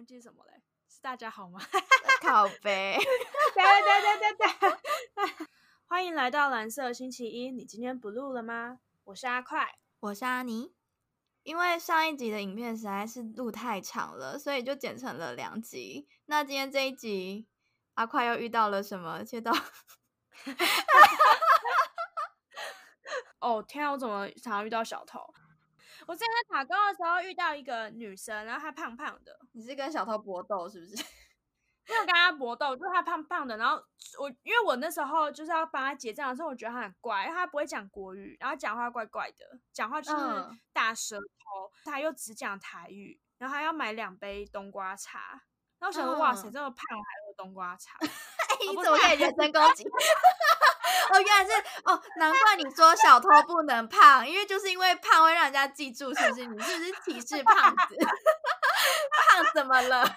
[0.00, 0.62] 忘记什么嘞？
[0.88, 1.60] 是大家好吗？
[2.24, 2.96] 靠背，
[3.54, 4.56] 对对对对对。
[5.84, 8.78] 欢迎来到蓝色星期一，你今天不录了吗？
[9.04, 10.74] 我是阿快，我是阿尼。
[11.42, 16.08] 因为上一集的影片实在是录太长了，所以就剪成了两集。
[16.24, 17.46] 那今天这一集，
[17.92, 19.22] 阿快又遇到了什么？
[19.22, 19.52] 切到，
[23.40, 25.20] 哦天啊，我怎么常常遇到小偷？
[26.06, 29.38] 我之前在打工的时候遇到一个女生，然后她胖胖的。
[29.52, 30.96] 你是跟小偷搏斗是不是？
[31.88, 33.56] 没有跟她搏斗，就是她胖胖的。
[33.56, 33.76] 然后
[34.18, 41.70] 我因为我那时候就是要帮她结账的时候，我觉得她很怪，因为她不会讲国语，然后讲话怪怪的，讲话就是大舌头。
[41.84, 45.42] 她又只讲台语，然后还要买两杯冬瓜茶。
[45.78, 47.96] 然后我想说，哇塞，这么胖还喝冬瓜茶？
[48.60, 49.84] 你怎么可以人身攻击？
[51.12, 51.50] 哦，原来是
[51.84, 56.46] 哦，难怪你说小偷不能胖，因为就是因为胖会让人家记住，是不是？
[56.46, 57.96] 你是不是歧视胖子？
[57.96, 60.04] 胖怎么了？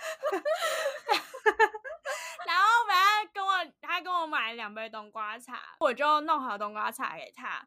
[2.45, 7.66] 然后反正跟我，他跟我买两杯冬瓜茶，我就弄好冬瓜茶给他。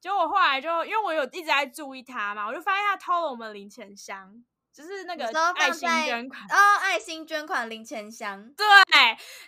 [0.00, 4.44] 结果后来就因为我有一直在注意他嘛，我就发现他偷了我们零钱箱。
[4.74, 8.44] 就是那个爱心捐款哦，爱心捐款零钱箱。
[8.56, 8.66] 对，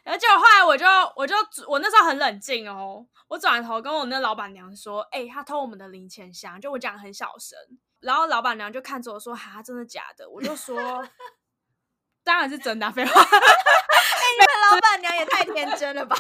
[0.05, 1.35] 而且后来我就我就
[1.67, 7.59] 我那时候很冷静哦，我转头跟我那老板娘说：“哎，他偷我们的零钱箱。”就我讲很小声，
[7.99, 11.05] 然后老板娘就看着我说：“哈，真的假的？”我就说：
[12.23, 16.17] “当然是真的，废话。”哎，你们老板娘也太天真了吧？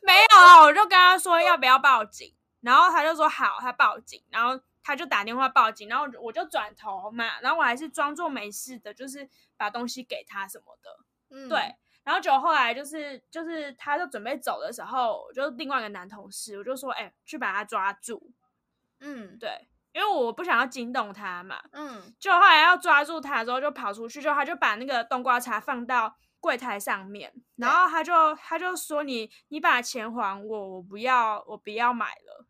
[0.00, 4.58] 没有啊，我就跟他说要不要报警，然后他就说好，他报警，然后。
[4.84, 10.96] 他就打电话报警，然后我就转头嘛，然后我还是装作没事的，就是把东西给他什么的，
[11.30, 11.74] 嗯，对。
[12.04, 18.30] 然后就后来就是就是他就准备走的时候，就另外一个男同事，我就说，哎，去把他抓住，
[19.00, 22.14] 嗯，对，因为我不想要惊动他嘛，嗯。
[22.20, 32.44] 就后来要抓住他之后，就跑出去，就他就把那个冬瓜茶放到柜台上面，然后他就他就说，你你把钱还我，我不要我不要买了。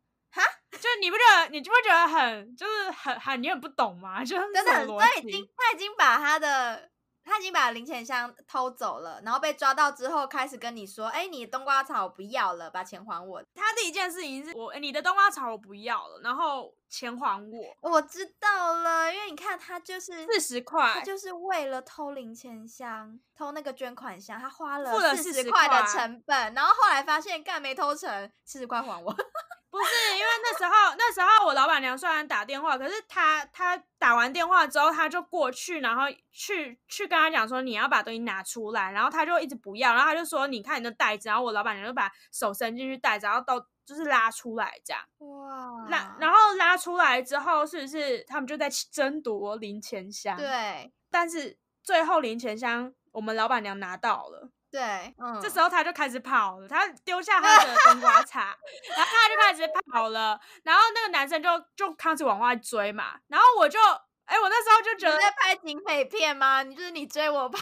[0.74, 4.22] 哈，就你不觉得，你就不觉得很，就是很很，你很不懂吗？
[4.24, 6.90] 就是真的，他已经他已经把他的。
[7.26, 17.91] 他已经把零钱箱偷走了，然后被抓到之后，开始跟你说：“哎，你的冬瓜草我不要了，把钱还我。”他第一件事情是我，你的冬瓜草我不要了，然后钱还我。
[17.91, 29.16] 我知道了，因为你看他就是四十块，他就是为了偷零钱箱、偷那个捐款箱，他花了四十块的成本，然后后来发现干没偷成，四十块还我。
[29.74, 50.36] 不是因为那时候，那时候我老板娘虽然打电话，可是她她打完电话之后，她就过去，然后去去跟他讲说你要把东西拿出来，然后他就一直不要，然后他就说你看你的袋子，然后我老板娘就把手伸进去袋子，然后都就是拉出来这样，哇，拉然后拉出来之后，是不是他们就在争夺零钱箱？
[50.36, 54.50] 对，但是最后零钱箱我们老板娘拿到了。
[54.74, 58.58] 对，嗯，这时候他就开始跑了，他丢下他的冬瓜茶，
[58.96, 59.62] 然后他就开始
[59.92, 63.78] 跑了，然后那个男生就就开始往外追嘛，然后我就，
[64.24, 66.64] 哎，我那时候就觉得在拍警匪片吗？
[66.64, 67.60] 你就是你追我跑，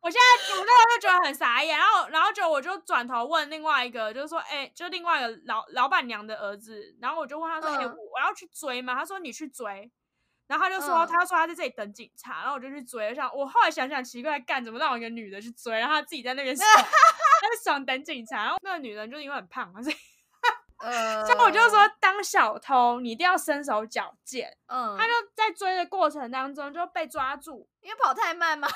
[0.00, 8.94] 我现在我那时候就觉得很傻眼，然后然后就我就转头问另外一个，就是说，哎，就另外一个老老板娘的儿子，然后我就问他说，哎，我要去追吗？
[8.94, 9.90] 他说你去追。
[10.46, 13.08] 然后他就说，他说他在这里等警察，然后我就去追。
[13.08, 15.72] 我想，我后来想想奇怪，干怎么让我一个女的去追？
[15.78, 18.44] 然后他自己在那边爽， 他在爽等警察。
[18.44, 19.96] 然后那个女人就因为很胖嘛，所以，
[20.84, 24.54] 呃，所以我就说，当小偷你一定要身手矫健。
[24.66, 28.68] 嗯，他就在追的过程当中就被抓住，因为跑太慢嘛。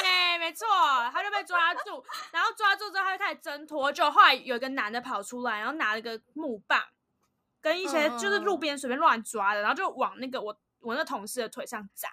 [0.00, 0.66] 对，没错，
[1.12, 6.82] 他就被抓住，然后抓住之后他就开始挣脱，就后来有一个男的跑出来，然后拿了个木棒。
[7.64, 12.10] 跟一些就是路边随便乱抓的，然后就往那个我我那同事的腿上砸。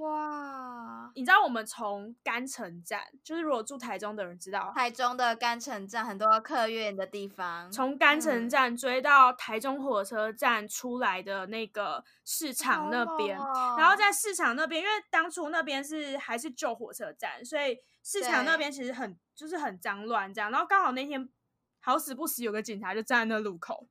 [0.00, 1.12] 哇！
[1.14, 13.36] 你知道我们从甘城站，就是如果住台中的人知道，台中的甘城站很多客运的地方，从甘城站追到台中火车站出来的那个市场那边，
[13.76, 20.50] 然后在市场那边，因为当初那边是还是旧火车站，所以市场那边其实很就是很脏乱这样。
[20.50, 21.28] 然后刚好那天
[21.80, 23.86] 好死不死有个警察就站在那路口。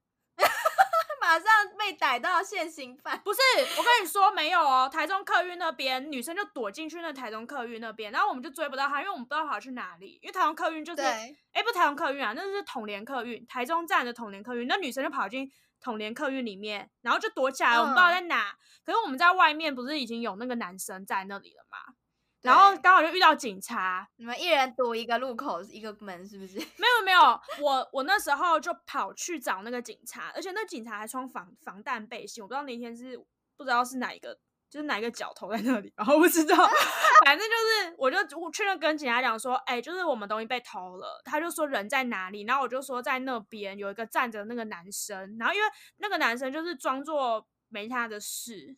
[1.23, 1.45] 马上
[1.79, 3.39] 被逮到现行犯，不是
[3.77, 15.49] 我跟你说没有哦， 台中客运那边女生就躲进去那台中客运那边，然后我们就追不到她，因为我们不知道跑去哪里，因为台中客运就是，哎不台中客运啊，那是统联客运，台中站的统联客运，那女生就跑进
[15.79, 18.51] 统联客运里面，然后就躲起来，我们不知道在哪，
[18.85, 21.95] 可是我们在外面不是已经有那个男生在那里了吗？
[22.43, 26.57] 然后刚好就遇到警察，你们一人堵一个路口一个门，是不是？
[26.77, 27.19] 没有没有，
[27.61, 33.17] 我我那时候就跑去找那个警察，而且那警察还穿防防弹背心，我不知道那天是
[33.57, 34.37] 不知道是哪一个
[34.69, 36.55] 就是哪一个角头在那里，然后不知道，
[37.23, 45.67] 反正就是我就我确认跟警察讲说，哎、就是我们东西被偷了，他就说人在哪里，然后我就说在那边有一个站着那个男生，然后因为
[45.97, 48.75] 那个男生就是装作没他的事。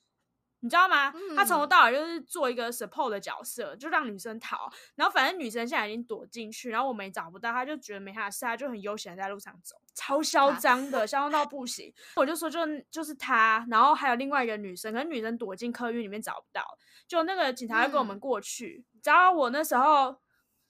[0.66, 1.14] 你知道吗？
[1.36, 4.68] 他从头嗯到尾就是做一个 support 的角色，就让女生逃。
[4.96, 11.94] 然后反正女生现在已经躲进去，然后我们也找不到，他就觉得没他的事，他就很悠闲地在路上走，超嚣啊张的，嚣张到不行。
[12.16, 12.60] 我就说就
[12.90, 16.66] 就是他，然后还有另外一个女生，可是女生躲进客运里面找不到，
[17.08, 18.84] 就那个警察就跟我们嗯过去。
[18.92, 20.20] 你知道我那时候，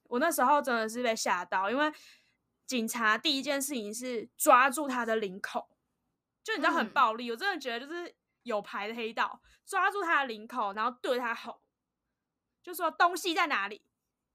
[0.09, 1.89] 我那时候真的是被吓到，因为
[2.67, 5.69] 警察第一件事情是抓住他的领口，
[6.43, 8.13] 就你知道很嗯暴力，我真的觉得就是
[8.43, 11.61] 有牌的黑道，抓住他的领口，然后对他吼，
[12.63, 13.81] 就说东西在哪里，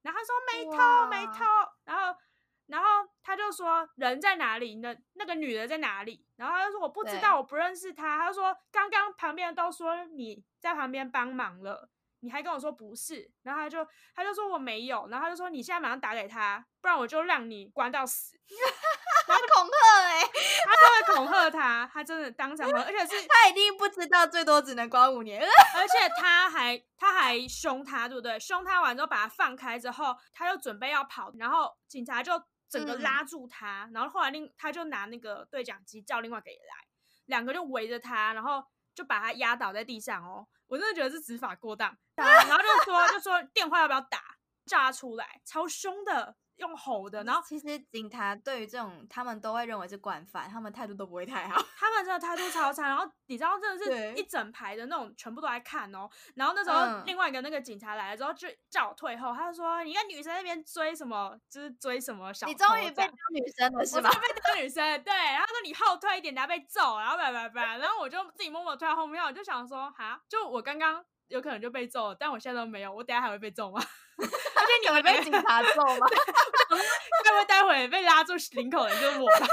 [0.02, 1.44] 然后他说没偷没偷，
[1.84, 2.18] 然后
[2.66, 11.90] 然后他就说人在哪里，那那个女的在哪里，然后他就说我不知道，我不认识她，他就说刚刚旁边都说你在旁边帮忙了。
[12.22, 18.38] 你还跟我说不是，然后他就他就说我没有，然后他就说你现在马上打给他，不然我就让你关到死。
[19.30, 20.20] 他恐吓哎、
[20.64, 25.40] 他就会恐吓他，他真的当场恐吓， 而且是他一定不知道最多只能关五年。
[25.76, 28.38] 而且他还他还凶他，对不对？
[28.40, 32.32] 凶他完之后把他放开之后，他就准备要跑，然后警察就
[32.68, 36.86] 整个嗯拉住他，然后后来另他就拿那个对讲机叫另外一个人来，
[37.26, 38.62] 两个就围着他，然后
[38.94, 40.46] 就把他压倒在地上哦。
[40.66, 44.20] 我真的觉得是执法过当，然后就说就说电话要不要打，
[44.66, 51.60] 叫他出来，超凶的，用吼的，然后其实警察对于这种，他们都会认为是惯犯，他们态度都不会太好。
[51.76, 56.08] 他们真的态度超差，然后你知道真的是一整排的那种，全部都在看哦。
[56.34, 73.80] 然后那时候嗯另外一个那个警察来了之后，就叫我退后，他就说你个女生在那边追什么，就是追什么小偷你终于被当女生了是吧被当女生，对，然后说你后退一点，等下被揍，然后叭叭叭，然后我就自己默默退到后面，我就想说，哈，就我刚刚有可能就被揍了，但我现在都没有，我等下还会被揍吗？
[74.22, 76.06] 而且你有们被被警察揍吗？
[76.70, 79.38] 会不会待会被拉住领口的就是我吧？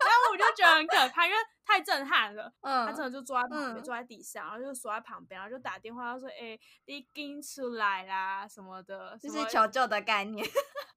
[0.00, 2.52] 然后我就觉得很可怕，因为太震撼了。
[2.62, 10.46] 嗯，他真的就坐在旁边，嗯坐在底下，然后就锁在旁边，然后就打电话，他说：“哎、你跟出来啦，什么的，就什么是求救的概念。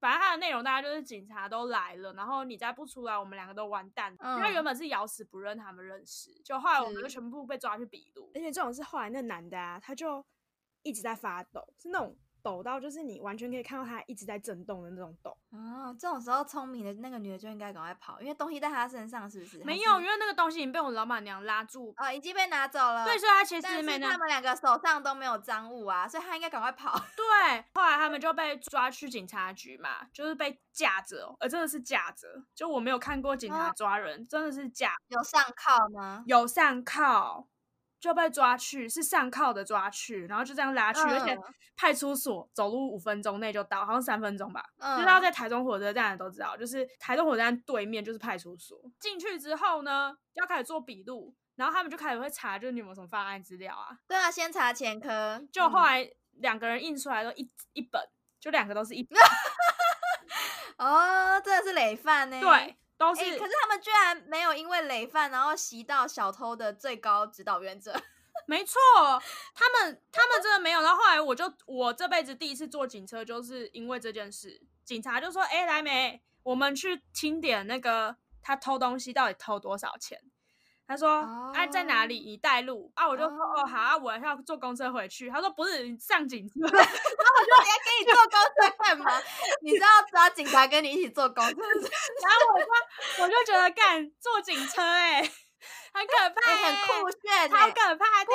[0.00, 4.12] 反正他的内容大概就是警察都来了，然后你再不出来，我们两个都完蛋。
[4.20, 8.30] 因为他嗯原本是咬死不认他们认识，就后来我们就全部被抓去笔录。
[8.34, 10.24] 而且这种是后来那男的啊，他就
[10.82, 15.36] 一直在发抖，是那种抖到就是你完全可以看到它一直在震动的那种抖。
[15.50, 19.64] 哦，这种时候聪明的那个女的就应该赶快跑，因为东西在她身上，是不是？
[19.64, 21.94] 没有，因为那个东西已经被我老板娘拉住。
[21.96, 23.06] 哦，已经被拿走了。
[23.06, 26.92] 对，所以他其实没拿是他们两个手上都没有赃物啊，所以他应该赶快跑。
[27.16, 36.22] 对，后来他们就被抓去警察局嘛，就是被架着哦，呃，真的是架着，就我没有看过警察哦抓人，真的是架，有上铐吗？
[36.26, 37.48] 有上铐
[38.04, 41.42] 就被抓去，是上铐的抓去，然后就这样拉去，而且嗯
[41.74, 44.62] 派出所走路五分钟内就到，好像三分钟吧。
[44.78, 48.78] 嗯，就是要在台中火车站的都知道，就是台中火车站对面就是派出所。
[49.00, 53.96] 进去之后呢，要开始做笔录，然后他们就开始会查，就是你有没有什么犯案资料啊。
[54.06, 55.42] 对啊，先查前科。
[55.50, 56.10] 就后嗯来
[56.40, 58.02] 两个人印出来都一一本，
[58.38, 59.18] 就两个都是一本。
[60.76, 62.38] 哦，真的是累犯呢。
[62.38, 67.94] 对，都哎、是、可是他们居然没有因为累犯，然后袭到小偷的最高指导原则。
[68.46, 68.78] 没错，
[69.54, 70.82] 他们他们真的没有。
[70.82, 80.20] 然后后来我就我这辈子第一次坐警车，就是因为这件事，警察就说：“哎、来梅，我们去清点那个他偷东西到底偷多少钱。”
[80.86, 82.20] 他说：“哎、在哪里？
[82.20, 86.60] 你带路啊？”我就说：“哦，好啊，我要坐公车回去。”他说：“不是，你上警车。
[86.60, 89.04] ”然后我就你还给你坐公车干嘛？
[89.62, 91.54] 你知道抓警察跟你一起坐公车？
[91.54, 95.22] 然后我就我就觉得干坐警车哎、
[95.94, 98.32] 很可怕、很酷炫、超欸，可怕的。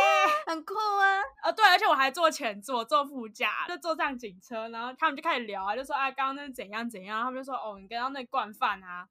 [0.48, 1.22] 很酷啊！
[1.44, 9.06] 呃，对，而且我还坐前座，坐副驾，就坐上警车，然后他们就开始聊啊，就说啊，刚刚那是怎样怎样，他们就说哦，你刚刚那惯犯啊，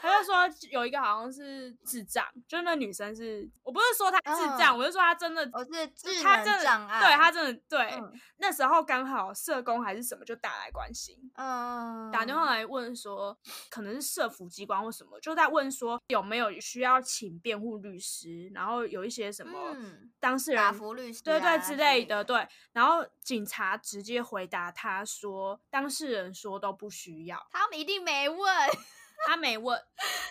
[0.00, 0.34] 他就说
[0.70, 13.36] 有一个好像是智障，就是那女生是，我不是说她智障，嗯我是说她真的，我是智能她真的障碍，对她真的对，嗯那时候刚好社工还是什么就打来关心，嗯，打电话来问说，
[13.70, 22.22] 可能是社服机关或什么，就在问说有没有需要请辩护律师，然后有一些什么嗯当事人、打服律师、啊、对对之类，的。
[22.24, 22.46] 对。
[22.72, 27.46] 然后警察直接回答他说，当事人说都不需要。
[27.50, 28.38] 他们一定没问，
[29.26, 29.80] 他没问，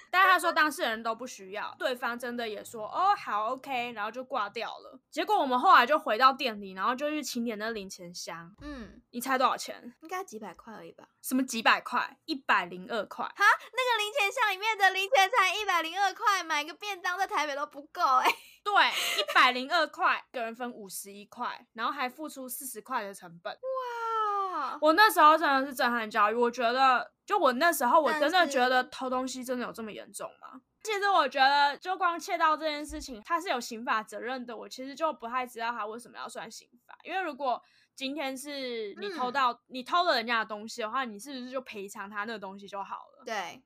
[0.10, 5.00] 但他说当事人都不需要，对方真的也说哦好 OK，然后就挂掉了。
[5.10, 8.54] 结果我们后来就回到店里，然后就去清点那零钱箱。
[8.62, 9.94] 嗯，你猜多少钱？
[10.02, 11.06] 应该几百块而已吧？
[11.22, 12.18] 什么几百块？
[12.26, 13.26] 一百零二块。
[13.26, 18.30] 哈，那个零钱箱里面的零钱才一百零二块，买个便当在台北都不够哎、
[18.64, 18.74] 对，
[19.22, 23.54] 一百零二块，一个人分五十一块，然后还付出四十块的成本。
[23.54, 30.60] 哇，我那时候真的是震撼教育，我觉得，就我那时候我真的觉得偷东西真的有这么严重吗？
[30.84, 34.58] 其实我觉得，就光窃盗这件事情，它是有刑法责任的。
[34.58, 37.64] 我其实就不太知道他为什么要算刑法，因为如果
[37.96, 43.24] 今天是你偷嗯到、你偷了人家的东西的话，你是不是就赔偿他那个东西就好了？
[43.26, 43.64] 对，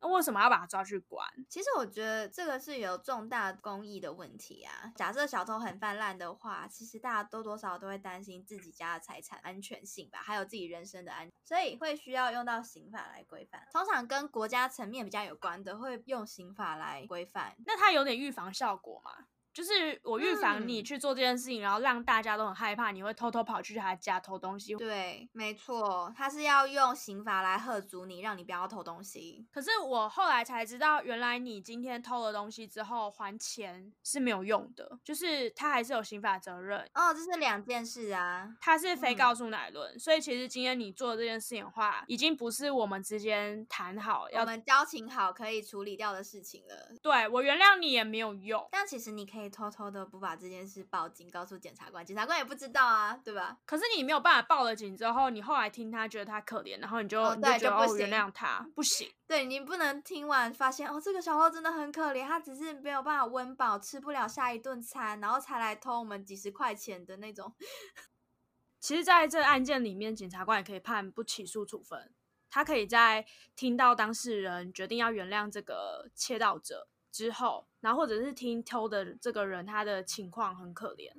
[0.00, 1.26] 那为什么要把他抓去关？
[1.48, 4.92] 其实我觉得这个是有重大公益的问题啊。
[4.94, 13.66] 假设小偷很泛滥的话，其实大家多多少少都会担心自己家的财产安全性吧，还有自己人身的安，所以会需要用到刑法来规范。
[13.72, 17.56] 通常跟国家层面比较有关的，会用刑法来规范。
[17.66, 19.26] 那它有点预防效果嘛？
[19.58, 24.76] 就是我预防你嗯去做这件事情，然后让大家都很害怕，你会偷偷跑去他家偷东西。
[24.76, 29.44] 对，没错，他是要用刑法来喝阻你，让你不要偷东西。
[29.52, 38.48] 可是我后来才知道，原来你今天偷了东西之后还钱是没有用的，就是他还是有刑法责任，哦，这是两件事啊。
[38.60, 39.98] 他是非嗯告诉乃论。
[39.98, 48.64] 所以其实今天你做的这件事情的话，已经不是我们之间谈好我们交情好可以处理掉的事情了，对我原谅你也没有用。
[48.70, 53.58] 但其实你可以偷偷的不把这件事报警，告诉检察官，检察官也不知道啊，对吧？
[53.64, 59.10] 可是你没有办法报了警之后，你后来听他觉得他可怜，然后你就、哦你就原谅他，不行。
[59.26, 67.54] 对你不能听完发现哦，这个小偷真的很可怜，他只是没有办法温饱，吃不了下一顿餐，然后才来偷我们几十块钱的那种。
[68.80, 72.12] 其实，在这个案件里面，检察官也可以判不起诉处分。
[72.50, 81.10] 他可以在听到当事人决定要原谅这个窃盗者之后，然后或者是听偷的这个人他的情况很可怜，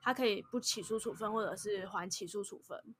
[0.00, 2.94] 他可以不起诉处分，或者是还起诉处分。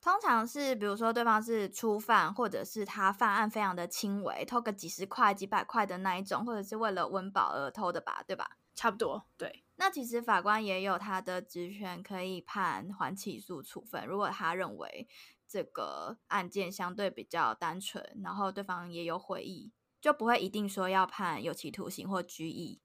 [0.00, 8.58] 通常是比如说对方是初犯，或者是他犯案非常的轻微，偷个几十块、几百块的那一种，或者是为了温饱而偷的吧，对吧？
[8.74, 14.06] 差不多，对，那其实法官也有他的职权，可以判缓起诉处分。
[14.06, 15.06] 如果他认为
[15.46, 19.70] 这个案件相对比较单纯，然后对方也有悔意，
[20.02, 22.82] 就不会一定说要判有期徒刑或拘役。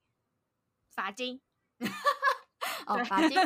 [0.90, 1.42] 罚金。
[2.86, 3.38] 哦，罚金，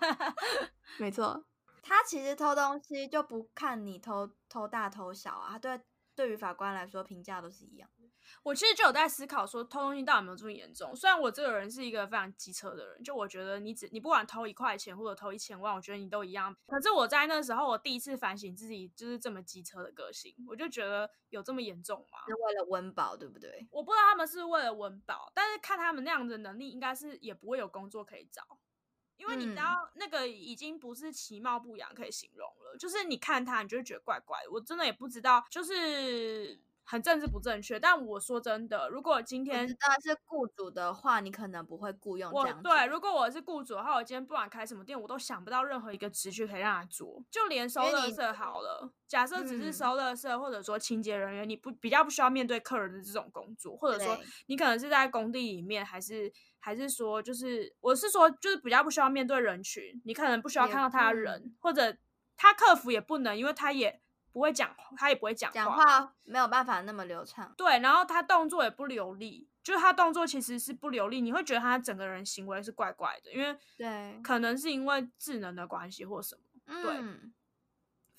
[0.98, 1.44] 没错。
[1.82, 5.80] 他其实偷东西就不看你偷偷大偷小啊，对，
[6.14, 7.99] 对于法官来说评价都是一样的。
[8.42, 10.94] 我其实就有在思考说，偷东西到底有没有这么严重？
[10.94, 16.54] 虽然我这个人是一个非常机车的人，就我觉得你只你不管偷一块钱或者偷一千万，我觉得你都一样。
[16.66, 22.18] 可是我在那时候，我第一次反省自己就是这么机车的个性，我就觉得有这么严重吗？
[22.26, 23.66] 是为了温饱，对不对？
[23.70, 28.42] 我不知道他们是为了温饱，但是看他们那样的能力，应该是也不会有工作可以找。
[29.16, 34.50] 因为你知嗯道，那个已经不是其貌不扬可以形容了，就是你看他，你就会觉得怪怪的。
[34.50, 36.58] 我真的也不知道，就是
[36.90, 37.78] 很政治不正确。
[37.78, 39.76] 但我说真的，如果今天是
[40.26, 42.60] 雇主的话，你可能不会雇佣这样。
[42.62, 47.22] 对，如果我是雇主的话，我今天不管开什么店，我都想不到任何一个职缺可以让他做。
[47.30, 61.96] 就连收垃圾好了，假设只是嗯收垃圾，或者说清洁人员，你不比较不需要面对客人的这种工作，或者说你可能是在工地里面，还是还是说就是我是说就是比较不需要面对人群，你可能不需要看到他嗯人，或者
[62.36, 64.00] 他客服也不能，因为他也
[64.32, 67.52] 不会讲，他也不会讲讲话话没有办法那么流畅。
[67.56, 77.32] 对，然后他动作也不流利，就是他动作其实是不流利，你会觉得他整个人行为是怪怪的，因为对，可能是因为智能的关系或什么，嗯，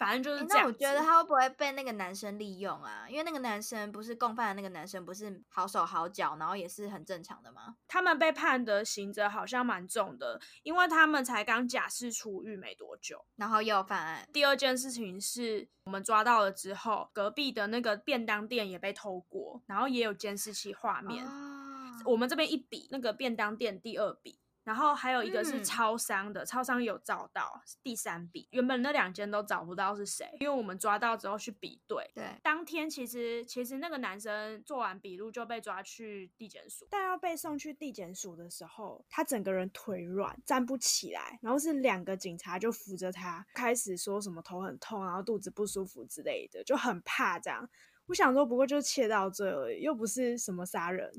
[0.01, 0.43] 反正就是。
[0.49, 3.05] 那我觉得他会不会被那个男生利用啊？
[3.07, 7.75] 因为那个男生不是共犯的那个男生，不是好手好脚，然后也是很正常的吗？
[7.87, 13.23] 他们被判的刑责好像蛮重的，因为他们才刚假释出狱没多久。
[13.35, 21.23] 然后又有犯案，第二件事情是我们抓到了之后，隔壁的那个便当店也被偷过，然后也有监视器画面。
[21.23, 21.59] 啊
[22.03, 24.39] 我们这边一笔，那个便当店第二笔，
[24.71, 28.47] 然后还有一个是嗯超商的，超商有找到第三笔。
[28.51, 32.09] 原本那两间都找不到是谁，因为我们抓到之后去比对。
[32.15, 47.69] 对，当天其实其实那个男生做完笔录就被抓去地检署，但要被送去地检署的时候，他整个人腿软，站不起来，然后是两个警察就扶着他，开始说什么头很痛，然后肚子不舒服之类的，就很怕这样。
[48.11, 51.09] 我想说，不过就是窃盗罪而已，又不是什么杀人。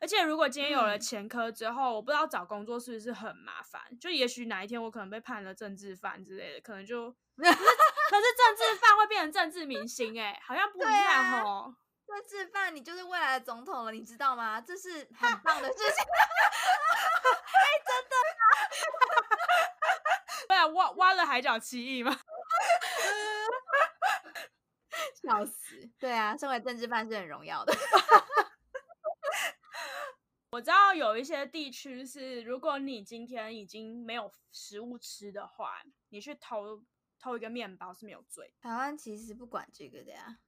[0.00, 3.82] 而且如果今天有了嗯前科之后，我不知道找工作是不是很麻烦。
[4.00, 7.58] 就也许哪一天我可能被判了政治犯之类的，可能就 可是政
[8.56, 11.74] 治犯会变成政治明星、欸，哎，好像不一样哦。
[12.06, 14.60] 政治犯，你就是未来的总统了，你知道吗？
[14.60, 15.84] 这是 很棒的事情。
[15.90, 18.14] 哎，真的
[20.46, 22.16] 对啊，挖挖了海角七亿吗？
[25.20, 25.65] 笑死！
[25.98, 27.72] 对啊，身为政治犯是很荣耀的。
[30.50, 36.82] 我知道有一些地区是，如果你今天已经没有食物吃的话，你去偷
[37.18, 38.54] 偷一个面包是没有罪。
[38.62, 40.38] 台湾其实不管这个的呀。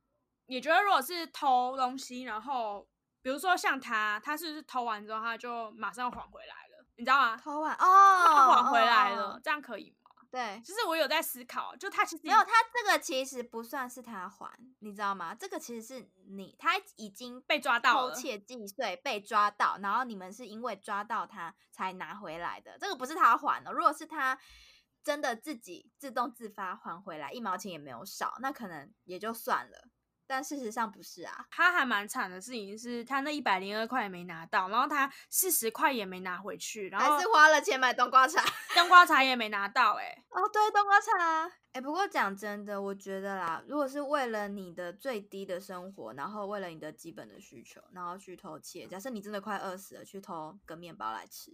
[0.47, 2.89] 你觉得如果是偷东西，然后
[3.21, 6.87] 比如说像他，他是不是偷完之后他就马上还回来了？
[6.97, 7.37] 你知道吗？
[7.37, 10.08] 偷完哦，还回来了，这样可以吗？
[10.31, 15.35] 对，就是我有在思考，就他其实没有，他这个其实不算是他还，你知道吗？
[15.35, 23.73] 这个其实是你他已经被抓到偷窃既遂被抓到，然后你们是因为抓到他才拿回来的，这个不是他还的。
[23.73, 24.39] 如果是他
[25.03, 29.89] 真的自己自动自发还回来，一毛钱也没有少，那可能也就算了。
[30.29, 38.45] 但事实上不是啊，他还蛮惨的事情是他那一百零二块也没拿到，然后他四十块也没拿回去，然后还是花了钱买冬瓜茶，
[38.77, 51.51] 冬瓜茶也没拿到，哎，哦对，冬瓜茶，哎，不过讲真的，我觉得啦，如果是为了你的最低的生活，然后为了你的基本的需求，然后去偷窃，假设你真的快饿死了，去偷个面包来吃，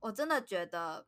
[0.00, 1.06] 我真的觉得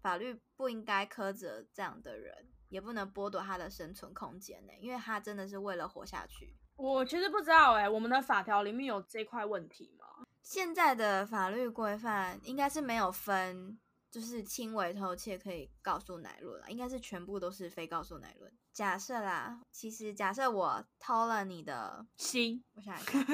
[0.00, 2.48] 法律不应该苛责这样的人。
[2.76, 6.54] 也不能剥夺他的生存空间呢，因为他真的是为了活下去。
[6.76, 10.26] 我其实不知道哎，我们的法条里面有这块问题吗？
[10.42, 13.78] 现在的法律规范应该是没有分，
[14.10, 18.52] 就是轻微偷窃可以告诉乃论了，应该是全部都是非告诉乃论。
[18.74, 23.24] 假设啦，其实假设我偷了你的心， 我想想，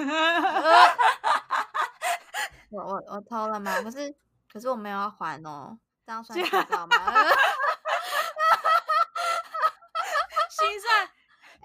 [2.70, 3.82] 我我我偷了吗？
[3.82, 4.14] 可是
[4.52, 6.94] 可是我没有要还哦，这样算偷盗吗？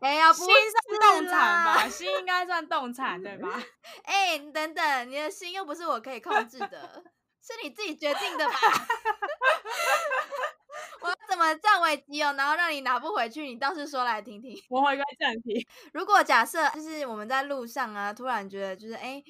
[0.02, 3.50] 哎呀，心算动产吧，心应该算动产对吧？
[4.04, 7.04] 哎，等等，你的心又不是我可以控制的，
[7.42, 8.54] 是你自己决定的吧？
[11.02, 13.44] 我怎么占为己有，然后让你拿不回去？
[13.48, 14.62] 你倒是说来听听。
[14.70, 15.66] 我回该暂停。
[15.94, 19.24] 如果假设就是我们在路上啊，突然觉得就是哎。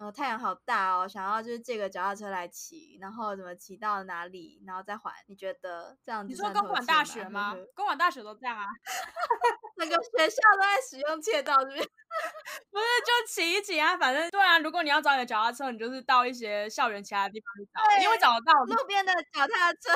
[0.00, 5.12] 哦，太阳好大哦，想要就是借个脚踏车来骑，然后怎么骑到哪里，然后再还？
[5.28, 6.32] 你觉得这样子？
[6.32, 7.54] 你说公馆大学吗？
[7.74, 8.64] 公馆大学都这样啊，
[9.76, 11.78] 整个学校都在使用借道，是不是？
[12.72, 14.58] 不是，就骑一骑啊，反正对啊。
[14.58, 18.52] 如果你要找你的脚踏车，你就是到一些校园其他地方去找，一定会找得到。
[18.64, 19.94] 路边的脚踏车，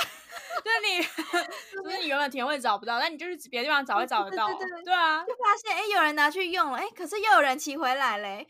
[0.63, 1.03] 就是你，
[1.83, 4.49] 就是你原本停会找不到，但你就是别的地方找会找得到。
[4.85, 8.47] 对啊，就发现哎，有人拿去用了，哎，可是又有人骑回来嘞。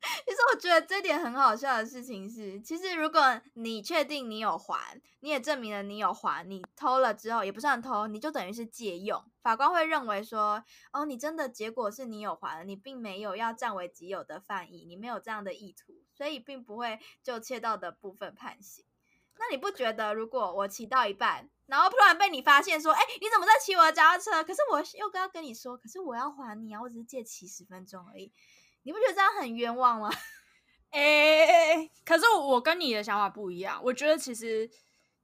[0.24, 9.24] 其实我觉得这点很好笑的事情是，其实如果你确定你有还，你也证明了你有还，你偷了之后也不算偷，你就等于是借用。
[9.42, 18.84] 法官会认为说，哦，你真的结果是你有还了，你并没有要占为己有的犯意，你没有这样的意图，所以并不会就窃盗的部分判刑。
[19.40, 24.42] 那你不觉得，如果我骑到一半，然后突然被你发现说，哎，你怎么在骑我的脚踏车？
[24.42, 28.32] 可是我又刚跟你说，可是我要还你啊，我只是借骑十分钟而已。
[28.82, 30.10] 你不觉得这样很冤枉吗？
[30.90, 33.78] 哎，可是我跟你的想法不一样。
[33.84, 34.70] 我觉得其实，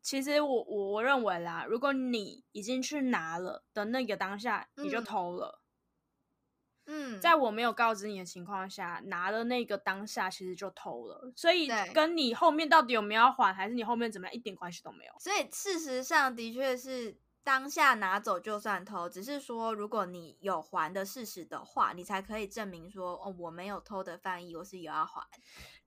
[0.03, 5.63] 其实我我我认为啦，如果你已经去拿了的那个当下，你就偷了。
[6.87, 11.33] 嗯，在我没有告知你的情况下，拿的那个当下，其实就偷了。
[11.35, 15.15] 所以跟你后面到底有没有还，还是你后面怎么样，一点关系都没有。
[15.19, 17.17] 所以事实上的确是。
[17.45, 25.23] 当下拿走就算偷，只是说如果你有还的事实的话，你才可以证明说哦我没有偷的翻译，我是有要还，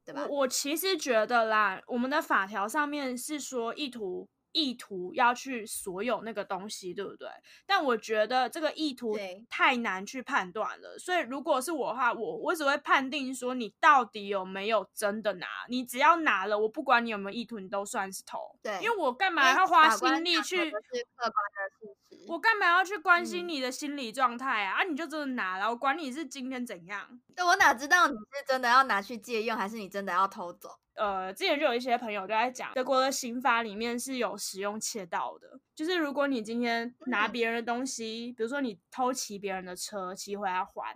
[0.05, 0.25] 对吧？
[0.29, 4.29] 我其实觉得啦，我们的法条上面是说意图。
[4.51, 7.27] 意图要去所有那个东西，对不对？
[7.65, 9.17] 但我觉得这个意图
[9.49, 10.97] 太难去判断了。
[10.99, 15.47] 所以如果是我的话，我我只会判定说你到底有没有真的拿。
[15.69, 18.39] 你只要拿了，我不管你有没有意图，你都算是偷。
[18.61, 20.71] 对，因为我干嘛要花心力去？
[20.71, 22.25] 客观的事实。
[22.27, 24.81] 我干嘛要去关心你的心理状态啊？
[24.81, 27.19] 啊，你就真的拿了，我管你是今天怎样。
[27.35, 30.69] 那，我哪知道你是真的要拿去借用，还是你真的要偷走？
[30.95, 40.95] 呃，之前就有一些朋友都在讲，德国的刑法里面是有使用窃盗的，就是如果你今天拿别人的东西，比如说你偷骑别人的车，骑回来还。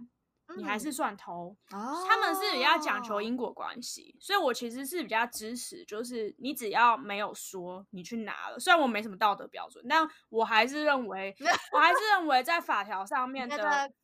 [0.57, 11.35] 你还是算偷，他们是比较讲求因果关系，所以我其实是比较支持，就是你只要没有说你去拿了，虽然我没什么道德标准，但我还是认为，
[11.73, 13.57] 我还是认为在法条上面的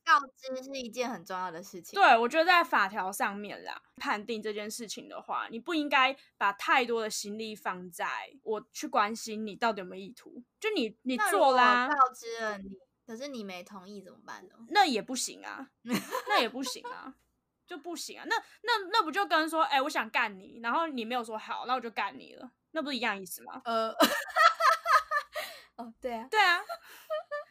[0.05, 1.99] 告知是一件很重要的事情。
[1.99, 8.07] 对，我觉得在法条上面啦，判定这件事情的话，你不应该把太多的心力放在
[8.43, 12.69] 我去关心你到底有没有意图，就你你做啦，告知了你。
[13.07, 14.53] 可是你没同意怎么办呢？
[14.69, 15.69] 那也不行啊，
[16.27, 17.13] 那也不行啊。
[17.65, 18.23] 就不行啊。
[18.27, 23.61] 那那那不就跟说，哎、我想干你，然后你没有说好，那我就干你了，那不是一样意思吗？
[23.65, 23.89] 呃，
[25.75, 26.61] 哦，对啊，对啊。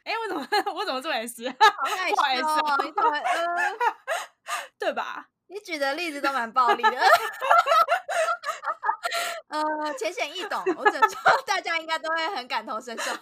[0.04, 1.48] 哎、我怎么 我怎么这么 S？
[1.48, 3.74] 好害 不好意思羞哦，你怎么呃？
[4.78, 5.28] 对吧？
[5.48, 6.98] 你举的例子都蛮暴力的。
[9.48, 9.62] 呃，
[9.98, 13.12] 浅显易懂，我只能说大家应该都会很感同身受。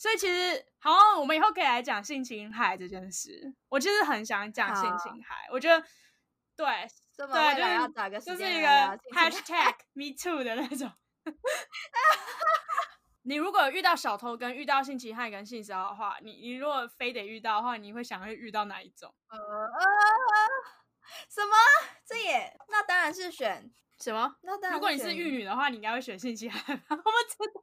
[0.00, 3.52] 所以其实，好，我们以后可以来讲性侵害这件事。
[3.68, 5.78] 我其实很想讲性侵害，我觉得
[6.56, 6.66] 对，
[7.18, 8.66] 对就是要找个时就是一个
[9.12, 10.90] hashtag me too 的那种。
[13.24, 19.14] 你如果遇到小偷跟遇到性侵害跟性骚扰的话，你你如果非得遇到的话，你会想要遇到哪一种？
[19.28, 19.84] 呃呃，
[21.28, 21.54] 什么？
[22.06, 24.36] 这也那当然是选，什么？
[24.40, 26.82] 那当然如果你是选玉女的话，你应该会选性侵害吧？
[26.88, 27.60] 我们知道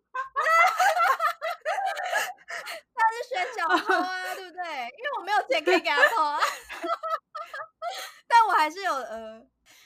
[3.13, 4.63] 是选小偷啊， 对不对？
[4.97, 6.39] 因为我没有钱可以给他偷啊。
[8.27, 9.41] 但我还是有呃，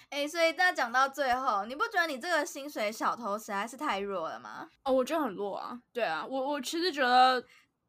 [0.09, 4.67] 哎、所以那讲到最后，你不觉得你这个薪水小偷实在是太弱了吗？
[4.83, 5.79] 哦，我觉得很弱啊。
[5.93, 7.43] 对啊，我我其实觉得，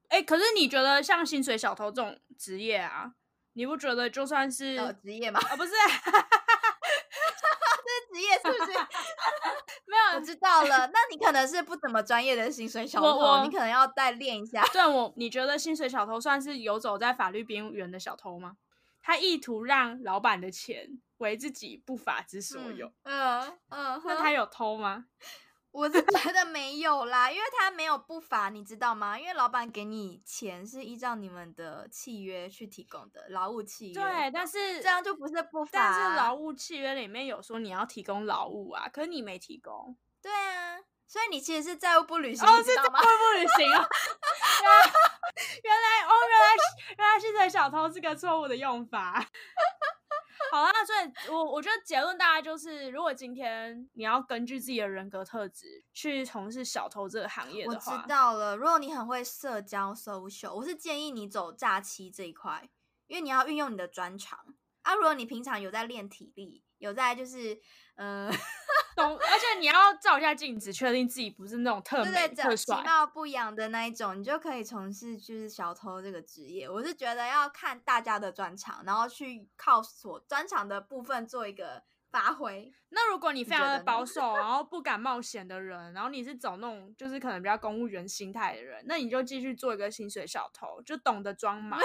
[0.08, 3.12] 哎、可是你觉得像薪水小偷这种职业啊，
[3.54, 5.40] 你不觉得就算是呃，职业吗？
[5.50, 5.72] 啊、不是
[8.12, 8.72] 职业是不是？
[10.12, 14.64] 没我，知道了，那你可能是不怎么专业的薪水小偷，你可能要再练一下。
[14.72, 18.56] 对我，你觉得薪水小偷算是游走在法律边缘的小偷吗？
[19.00, 25.06] 他意图让老板的钱为自己不法之所有，嗯嗯，哼那他有偷吗？
[25.72, 29.18] 我是觉得没有啦，因为他没有不法，你知道吗？
[29.18, 36.10] 因为老板给你钱是依照你们的契约去提供的劳务契约，对，，但是这样就不是不法、但啊。
[36.10, 43.00] 是劳务契约里面有说你要提供劳务啊，可是你没提供，对啊，所以你其实是债务不履行，知道吗？
[43.00, 43.88] 不履行啊。
[45.64, 46.46] 原来 哦，原来
[46.98, 49.26] 原来是水小偷是个错误的用法。
[50.52, 62.68] 好啦，所以我我觉得结论大概就是，如果今天你要根据自己的人格特质去从事小偷这个行业我知道了，如果你很会社交 social，我是建议你走诈欺这一块，
[63.06, 64.38] 因为你要运用你的专长
[64.82, 64.94] 啊。
[64.94, 67.58] 如果你平常有在练体力，有在就是
[67.96, 68.30] 呃，
[68.96, 72.82] 懂，而且你要照一下镜子，确定自己不是那种特美特帅，其。
[72.82, 76.68] 貌不扬的那一种，你就可以从事就是小偷这个职业。
[76.68, 82.70] 我是觉得要看大家的专长，然后去靠所专长的部分做一个发挥。
[82.90, 91.80] 那如果你非常的保守，然后不敢冒险的人，然后你是走那种就是可能比较公务员心态的人，那你就继续做一个薪水小偷，就懂得装 忙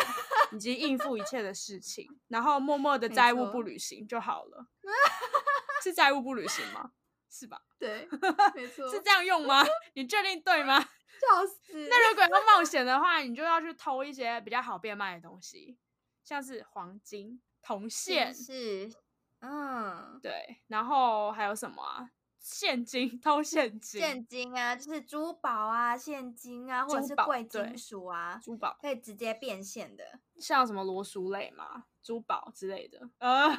[0.51, 4.67] 以及应付一切的事情，然后默默的没债务不履行就好了。
[5.81, 6.91] 是债务不履行吗？
[7.29, 7.61] 是吧？
[7.79, 8.07] 对，
[8.53, 9.63] 没错是这样用吗？
[9.95, 10.79] 你确定对吗？
[10.81, 11.87] 笑死。
[11.89, 15.77] 那如果要冒险的话，你就要去偷一些比较好变卖的东西，
[16.23, 18.91] 像是黄金、铜线，是，
[19.41, 22.09] 嗯，对，然后还有什么啊？
[22.39, 30.19] 现金，偷现金，现金啊，就是珠宝啊、现金啊，或者是贵金属啊，珠宝，可以直接变现的。
[30.39, 33.09] 像什么罗淑蕾嘛，珠宝之类的。
[33.19, 33.49] 呃，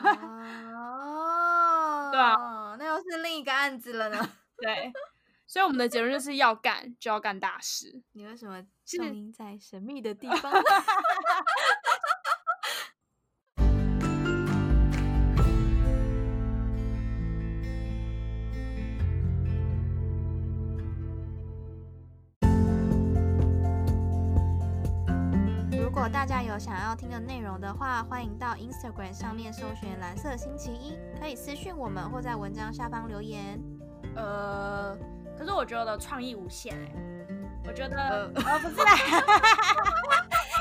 [0.75, 4.31] 哦，对啊，那又是另一个案子了呢。
[4.57, 4.91] 对，
[5.47, 8.03] 所以我们的结论就是要干就要干大事。
[8.13, 10.51] 你为什么是声音在神秘的地方？
[26.09, 33.61] 果大家有想要听的内容的话，欢迎到 Instagram 上面搜寻“蓝色星期一”，可以私讯我们或在文章下方留言。
[34.17, 34.97] 呃，
[35.37, 36.95] 可是我觉得创意无限哎、
[37.67, 38.97] 我觉得呃呃 不是啦，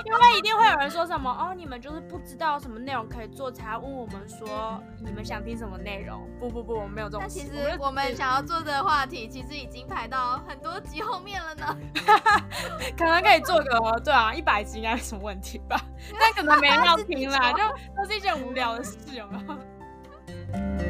[0.08, 6.26] 因为一定会有人说什么哦，你们就是不知道什么内容可以做，才问我们说你们想听什么内容。
[6.39, 7.20] 不不不，我们没有这种。
[7.20, 11.78] 但其实我们想要做的话题，其实已经排到很多集后面了呢。
[12.98, 15.78] 可能可以做个对啊，一百集应该没什么问题吧？
[16.17, 20.87] 但可能没人要听啦，就都是一件无聊的事，有没有？